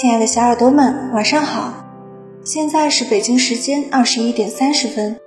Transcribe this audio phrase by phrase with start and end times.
[0.00, 1.74] 亲爱的小耳朵们，晚上好！
[2.44, 5.18] 现在是北京时间二十一点三十分。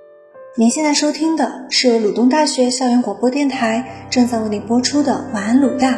[0.56, 5.90] 您现在收听的是鲁东大学校园广播电台正在为您播出的《晚安鲁大》，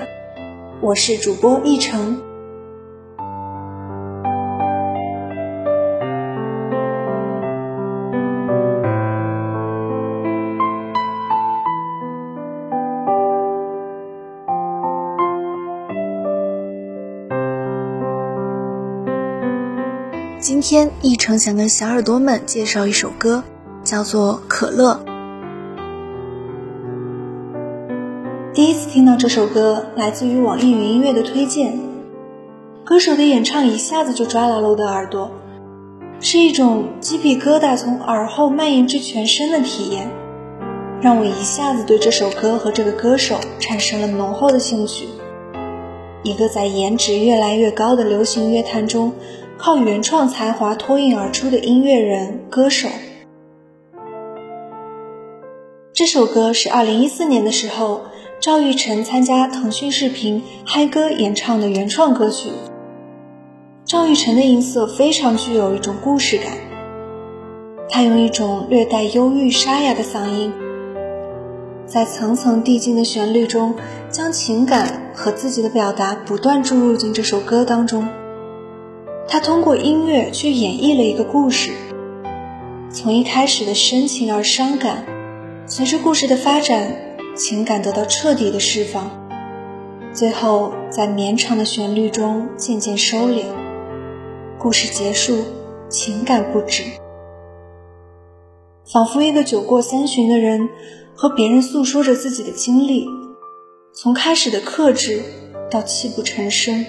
[0.82, 2.20] 我是主播易成。
[20.64, 23.44] 天，一成想跟小耳朵们介绍一首歌，
[23.82, 24.94] 叫做《可乐》。
[28.54, 31.78] 第一次听到这首歌，来自于网易云音乐的推荐。
[32.82, 35.30] 歌手的演唱一下子就抓牢了我的耳朵，
[36.18, 40.08] 是一种鸡皮疙瘩从耳后蔓延至全身的体验，
[41.02, 45.08] 让我一下子对这首歌和这个歌手产生了浓厚的兴趣。
[46.22, 49.12] 一个在颜值越来越高的流行乐坛中。
[49.58, 52.88] 靠原创才华脱颖而出的音乐人、歌手。
[55.92, 58.02] 这首歌是二零一四年的时候，
[58.40, 62.50] 赵玉晨参加腾讯视频嗨歌演唱的原创歌曲。
[63.84, 66.48] 赵玉晨的音色非常具有一种故事感，
[67.88, 70.52] 他用一种略带忧郁、沙哑的嗓音，
[71.86, 73.74] 在层层递进的旋律中，
[74.10, 78.08] 将情感和自己的表达不断注入进这首歌当中。
[79.26, 81.72] 他通过音乐去演绎了一个故事，
[82.90, 85.04] 从一开始的深情而伤感，
[85.66, 89.10] 随着故事的发展，情感得到彻底的释放，
[90.12, 93.44] 最后在绵长的旋律中渐渐收敛，
[94.58, 95.38] 故事结束，
[95.88, 96.84] 情感不止，
[98.92, 100.68] 仿佛一个酒过三巡的人
[101.16, 103.08] 和别人诉说着自己的经历，
[103.92, 105.22] 从开始的克制
[105.70, 106.84] 到泣不成声。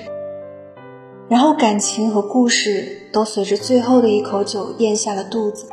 [1.27, 5.67] 然后感情和故事都随着最后的一口酒咽下了肚子，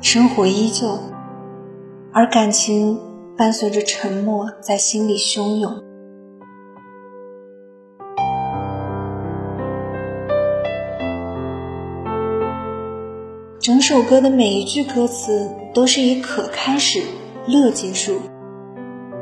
[0.00, 0.96] 生活依旧，
[2.12, 2.96] 而感情
[3.36, 5.82] 伴随着沉默在心里汹涌。
[13.58, 17.02] 整首歌的每一句歌词都是以“可”开始
[17.48, 18.20] ，“乐”结束。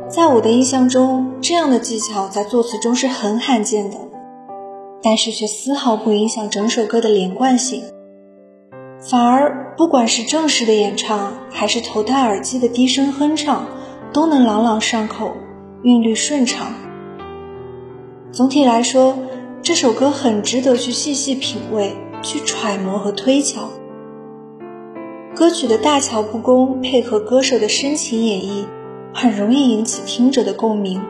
[0.08, 4.11] 在我的印象中，这样的技巧在作词中是很罕见的。
[5.02, 7.82] 但是却丝毫不影响整首歌的连贯性，
[9.00, 13.66] 反而不管是正式的演唱，还是头戴耳机的低声哼唱，
[14.12, 15.32] 都能朗朗上口，
[15.82, 16.72] 韵律顺畅。
[18.30, 19.18] 总体来说，
[19.60, 23.68] 这首歌很值得去细细品味、去揣摩和推敲。
[25.34, 28.66] 歌曲的大巧不工，配合歌手的深情演绎，
[29.12, 31.02] 很容易引起听者的共鸣。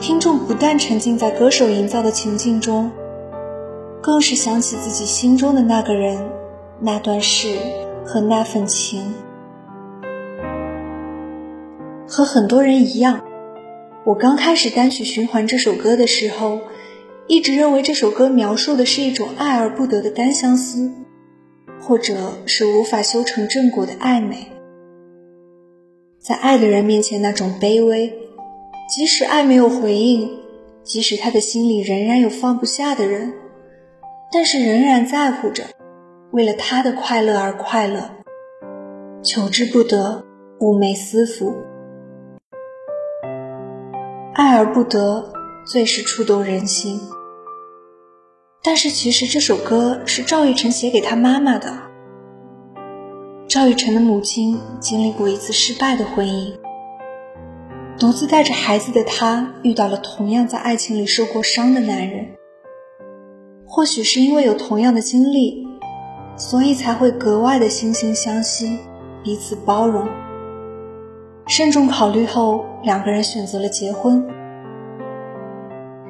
[0.00, 2.90] 听众不但沉浸在歌手营造的情境中，
[4.00, 6.18] 更是想起自己心中的那个人、
[6.80, 7.54] 那段事
[8.06, 9.12] 和那份情。
[12.08, 13.22] 和很多人一样，
[14.04, 16.60] 我刚开始单曲循环这首歌的时候，
[17.26, 20.90] 一直认为这首歌描述的是一种爱而不得的单相思，
[21.78, 24.46] 或者是无法修成正果的暧昧，
[26.18, 28.19] 在爱的人面前那种卑微。
[28.90, 30.28] 即使爱没有回应，
[30.82, 33.32] 即使他的心里仍然有放不下的人，
[34.32, 35.62] 但是仍然在乎着，
[36.32, 38.10] 为了他的快乐而快乐，
[39.22, 40.24] 求之不得，
[40.58, 41.54] 寤寐思服，
[44.34, 45.32] 爱而不得，
[45.64, 47.00] 最是触动人心。
[48.64, 51.72] 但是其实这首歌是赵玉成写给他妈妈的。
[53.46, 56.59] 赵玉成的母亲经历过一次失败的婚姻。
[58.00, 62.28] 独自带着孩子的她，遇到了同样在爱情里受过伤的男人。
[63.66, 65.68] 或许是因为有同样的经历，
[66.34, 68.78] 所以才会格外的惺惺相惜，
[69.22, 70.08] 彼此包容。
[71.46, 74.26] 慎重考虑后，两个人选择了结婚。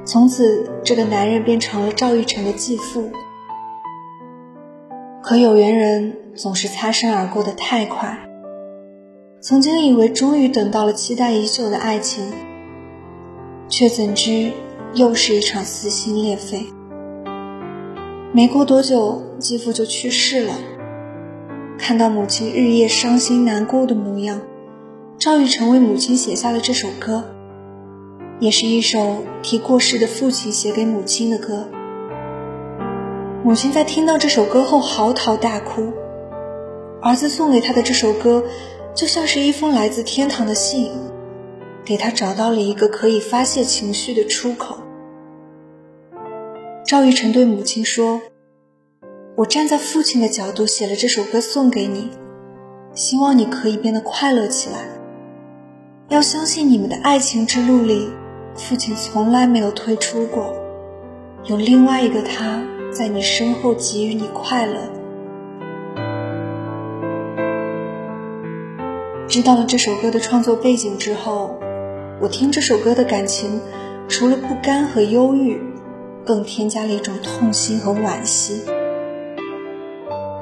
[0.05, 3.11] 从此，这个男人变成了赵玉成的继父。
[5.21, 8.17] 可有缘人总是擦身而过的太快。
[9.43, 12.31] 曾经以为终于等到了期待已久的爱情，
[13.67, 14.51] 却怎知
[14.93, 16.67] 又是一场撕心裂肺。
[18.33, 20.53] 没过多久，继父就去世了。
[21.79, 24.41] 看到母亲日夜伤心难过的模样，
[25.17, 27.23] 赵玉成为母亲写下了这首歌，
[28.39, 31.67] 也是一首替过世的父亲写给母亲的歌。
[33.43, 35.91] 母亲在听到这首歌后嚎啕大哭，
[37.01, 38.43] 儿子送给她的这首歌。
[38.93, 40.91] 就像是一封来自天堂的信，
[41.85, 44.77] 给他找到了一个可以发泄情绪的出口。
[46.85, 48.21] 赵玉成对母亲说
[49.37, 52.09] ：“我站在父亲的角度写了这首歌送给你，
[52.93, 54.79] 希望你可以变得快乐起来。
[56.09, 58.09] 要相信你们的爱情之路里，
[58.55, 60.53] 父亲从来没有退出过，
[61.45, 62.61] 有另外一个他
[62.91, 64.77] 在你身后给予你快乐。”
[69.31, 71.57] 知道了这首歌的创作背景之后，
[72.19, 73.61] 我听这首歌的感情，
[74.09, 75.57] 除了不甘和忧郁，
[76.25, 78.59] 更添加了一种痛心和惋惜。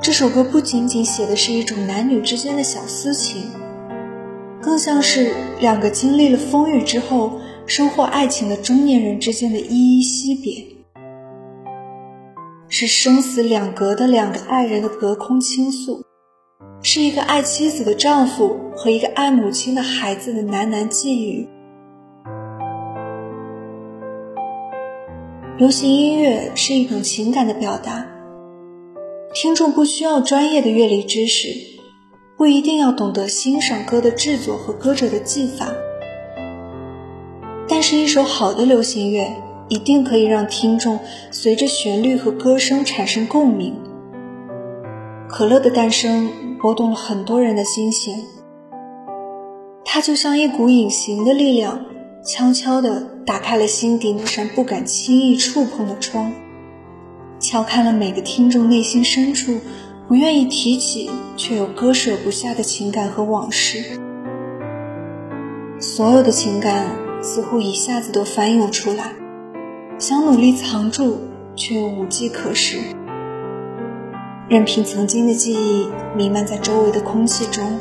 [0.02, 3.44] 这首歌不仅仅写的是一种男女之间的小私情，
[4.60, 10.66] 更像是两个经历了风雨之后收获爱情的中年人之间的依依惜别，
[12.68, 16.09] 是生死两隔的两个爱人的隔空倾诉。
[16.82, 21.48] 是一个爱妻子的丈夫和一个爱母亲的孩子的喃喃寄语。
[25.58, 28.08] 流行音乐是一种情感的表达，
[29.34, 31.50] 听众不需要专业的乐理知识，
[32.38, 35.68] 不一定要懂得欣赏歌的制作和歌者的技法，
[37.68, 39.30] 但是，一首好的流行乐
[39.68, 40.98] 一定可以让听众
[41.30, 43.76] 随着旋律和歌声产生共鸣。
[45.28, 46.39] 可乐的诞生。
[46.62, 48.22] 拨动了很多人的心弦，
[49.86, 51.86] 它就像一股隐形的力量，
[52.26, 56.34] 悄悄地打开了心底那扇不敢轻易触碰的窗，
[57.40, 59.58] 敲开了每个听众内心深处
[60.10, 63.98] 不愿意提起却又割舍不下的情感和往事。
[65.80, 66.88] 所有的情感
[67.22, 69.14] 似乎一下子都翻涌出来，
[69.98, 71.20] 想努力藏住，
[71.56, 72.80] 却又无计可施。
[74.50, 75.88] 任凭曾经的记忆
[76.18, 77.80] 弥漫在周围的空气中，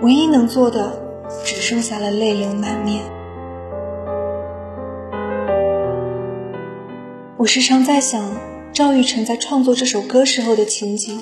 [0.00, 1.02] 唯一能做的
[1.44, 3.02] 只剩下了泪流满面。
[7.36, 8.34] 我时常在想，
[8.72, 11.20] 赵玉成在创作这首歌时候的情景，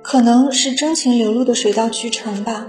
[0.00, 2.68] 可能是真情流露的水到渠成吧，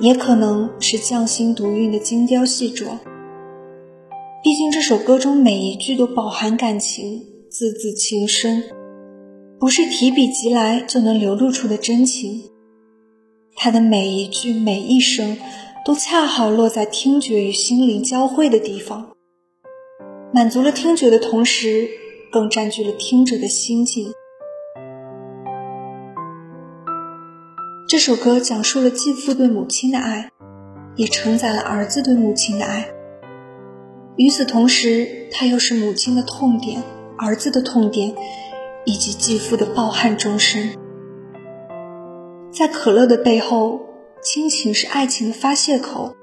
[0.00, 2.98] 也可能是匠心独运的精雕细琢。
[4.42, 8.64] 毕竟这首歌中每一句都饱含感情，字字情深。
[9.58, 12.42] 不是提笔即来就能流露出的真情，
[13.56, 15.38] 他的每一句每一声，
[15.82, 19.16] 都恰好落在听觉与心灵交汇的地方，
[20.30, 21.88] 满足了听觉的同时，
[22.30, 24.12] 更占据了听者的心境。
[27.88, 30.28] 这首歌讲述了继父对母亲的爱，
[30.96, 32.90] 也承载了儿子对母亲的爱。
[34.16, 36.82] 与此同时，他又是母亲的痛点，
[37.16, 38.14] 儿子的痛点。
[38.86, 40.70] 以及继父的抱憾终身，
[42.52, 43.80] 在可乐的背后，
[44.22, 46.14] 亲情是爱情的发泄口，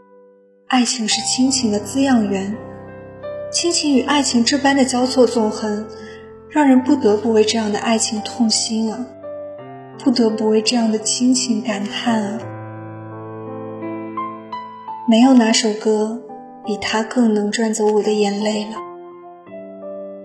[0.68, 2.56] 爱情是亲情的滋养源，
[3.52, 5.86] 亲情与爱情这般的交错纵横，
[6.50, 9.06] 让人不得不为这样的爱情痛心啊，
[10.02, 12.40] 不得不为这样的亲情感叹啊。
[15.06, 16.22] 没有哪首歌
[16.66, 18.78] 比它更能赚走我的眼泪了，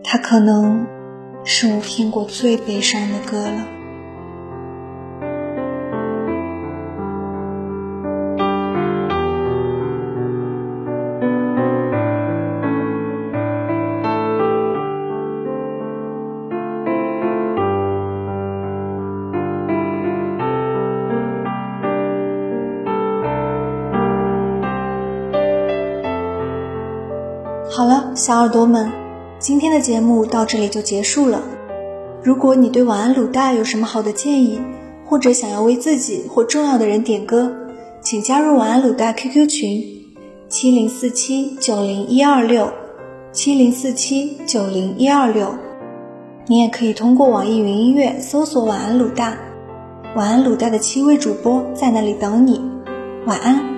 [0.05, 0.87] 它可能。
[1.45, 3.67] 是我听过最悲伤的歌了。
[27.71, 28.98] 好了，小耳朵们。
[29.41, 31.41] 今天的节目到这里就结束了。
[32.25, 34.59] 如果你对晚安卤蛋有什么好的建议，
[35.05, 37.55] 或者想要为自己或重要的人点歌，
[38.01, 39.85] 请加入晚安卤蛋 QQ 群：
[40.49, 42.69] 七零四七九零一二六
[43.31, 45.55] 七零四七九零一二六。
[46.49, 49.39] 你也可以通过网易云音乐搜索“晚安卤蛋”，
[50.17, 52.61] 晚安卤蛋的七位主播在那里等你。
[53.27, 53.78] 晚安。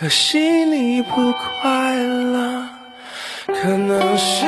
[0.00, 1.30] 可惜你不
[1.60, 2.66] 快乐，
[3.48, 4.46] 可能是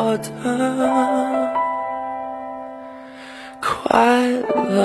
[0.00, 0.30] 我的
[3.60, 4.78] 快乐。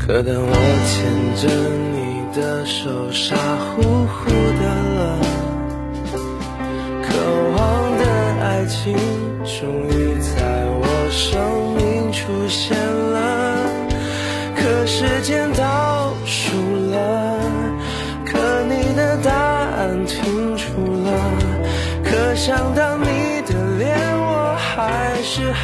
[0.00, 0.52] 可当我
[0.88, 0.94] 牵
[1.36, 1.46] 着
[1.92, 1.94] 你
[2.34, 4.30] 的手，傻乎乎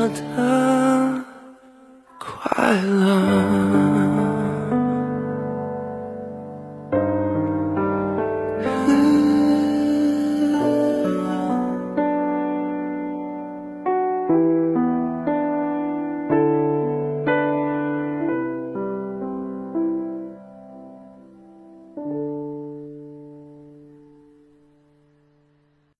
[0.00, 1.24] 我的
[2.18, 3.69] 快乐。